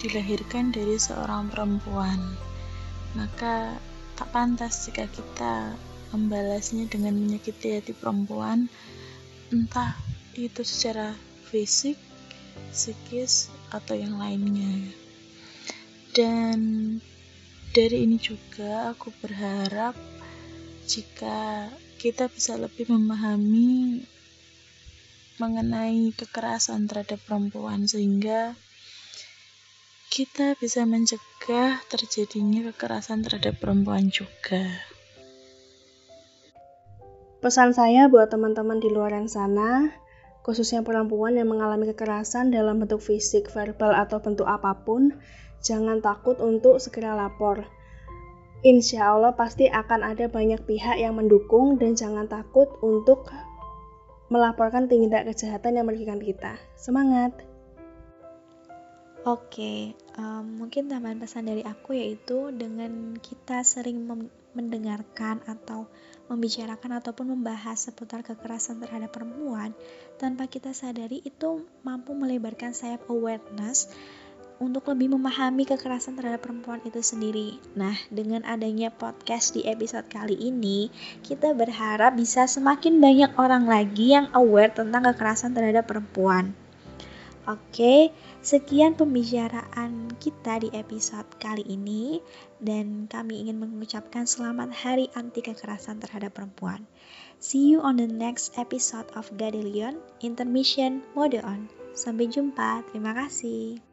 dilahirkan 0.00 0.72
dari 0.72 0.96
seorang 0.96 1.52
perempuan. 1.52 2.16
Maka 3.12 3.76
tak 4.16 4.32
pantas 4.32 4.88
jika 4.88 5.04
kita 5.04 5.76
membalasnya 6.16 6.88
dengan 6.88 7.12
menyakiti 7.12 7.76
hati 7.76 7.92
perempuan, 7.92 8.72
entah 9.52 9.92
itu 10.32 10.64
secara 10.64 11.12
fisik, 11.52 12.00
psikis, 12.72 13.52
atau 13.68 14.00
yang 14.00 14.16
lainnya. 14.16 14.96
Dan 16.16 16.58
dari 17.76 18.08
ini 18.08 18.16
juga 18.16 18.96
aku 18.96 19.12
berharap 19.20 19.92
jika 20.88 21.68
kita 22.00 22.32
bisa 22.32 22.56
lebih 22.56 22.88
memahami 22.88 24.00
mengenai 25.38 26.14
kekerasan 26.14 26.90
terhadap 26.90 27.22
perempuan 27.26 27.86
sehingga 27.86 28.58
kita 30.08 30.58
bisa 30.58 30.82
mencegah 30.82 31.78
terjadinya 31.86 32.70
kekerasan 32.72 33.22
terhadap 33.22 33.62
perempuan 33.62 34.10
juga. 34.10 34.66
Pesan 37.38 37.70
saya 37.70 38.10
buat 38.10 38.34
teman-teman 38.34 38.82
di 38.82 38.90
luar 38.90 39.14
sana, 39.30 39.94
khususnya 40.42 40.82
perempuan 40.82 41.38
yang 41.38 41.46
mengalami 41.46 41.86
kekerasan 41.94 42.50
dalam 42.50 42.82
bentuk 42.82 42.98
fisik, 42.98 43.46
verbal, 43.54 43.94
atau 43.94 44.18
bentuk 44.18 44.48
apa 44.48 44.74
pun, 44.82 45.14
jangan 45.62 46.02
takut 46.02 46.34
untuk 46.42 46.82
segera 46.82 47.14
lapor. 47.14 47.62
Insya 48.66 49.14
Allah 49.14 49.38
pasti 49.38 49.70
akan 49.70 50.02
ada 50.02 50.26
banyak 50.26 50.66
pihak 50.66 50.98
yang 50.98 51.14
mendukung 51.14 51.78
dan 51.78 51.94
jangan 51.94 52.26
takut 52.26 52.66
untuk 52.82 53.30
melaporkan 54.28 54.88
tindak 54.88 55.24
kejahatan 55.28 55.80
yang 55.80 55.86
merugikan 55.88 56.20
kita. 56.20 56.56
Semangat! 56.76 57.32
Oke, 59.26 59.92
um, 60.16 60.64
mungkin 60.64 60.88
tambahan 60.88 61.20
pesan 61.20 61.50
dari 61.50 61.60
aku 61.60 61.92
yaitu 61.92 62.48
dengan 62.54 63.12
kita 63.18 63.60
sering 63.60 64.08
mendengarkan 64.56 65.44
atau 65.44 65.84
membicarakan 66.32 66.96
ataupun 67.02 67.36
membahas 67.36 67.76
seputar 67.76 68.24
kekerasan 68.24 68.80
terhadap 68.80 69.12
perempuan 69.12 69.76
tanpa 70.16 70.48
kita 70.48 70.72
sadari 70.72 71.20
itu 71.24 71.66
mampu 71.84 72.16
melebarkan 72.16 72.72
sayap 72.72 73.04
awareness 73.12 73.92
untuk 74.58 74.90
lebih 74.90 75.14
memahami 75.14 75.62
kekerasan 75.66 76.18
terhadap 76.18 76.42
perempuan 76.42 76.82
itu 76.82 76.98
sendiri. 76.98 77.62
Nah, 77.78 77.94
dengan 78.10 78.42
adanya 78.42 78.90
podcast 78.90 79.54
di 79.54 79.62
episode 79.66 80.10
kali 80.10 80.34
ini, 80.34 80.90
kita 81.22 81.54
berharap 81.54 82.18
bisa 82.18 82.50
semakin 82.50 82.98
banyak 82.98 83.30
orang 83.38 83.70
lagi 83.70 84.14
yang 84.14 84.26
aware 84.34 84.74
tentang 84.74 85.06
kekerasan 85.06 85.54
terhadap 85.54 85.86
perempuan. 85.86 86.54
Oke, 87.48 88.12
sekian 88.44 88.92
pembicaraan 88.92 90.12
kita 90.20 90.60
di 90.60 90.68
episode 90.76 91.24
kali 91.40 91.64
ini 91.64 92.20
dan 92.60 93.08
kami 93.08 93.40
ingin 93.40 93.56
mengucapkan 93.56 94.28
selamat 94.28 94.68
Hari 94.68 95.08
Anti 95.16 95.40
Kekerasan 95.40 95.96
Terhadap 95.96 96.36
Perempuan. 96.36 96.84
See 97.40 97.72
you 97.72 97.80
on 97.80 97.96
the 97.96 98.10
next 98.10 98.52
episode 98.60 99.08
of 99.16 99.32
Gadelion 99.40 99.96
Intermission 100.20 101.00
Mode 101.16 101.40
On. 101.40 101.72
Sampai 101.96 102.28
jumpa, 102.28 102.84
terima 102.92 103.16
kasih. 103.16 103.87